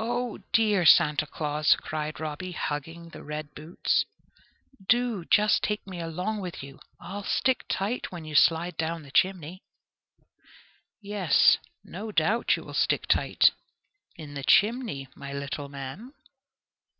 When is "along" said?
6.00-6.40